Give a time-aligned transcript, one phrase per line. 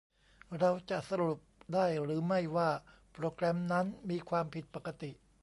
[0.59, 1.37] เราจะสรุป
[1.73, 2.69] ได้หรือไม่ว่า
[3.13, 5.11] โปรแกรมนั้นมีความผิดปกติ?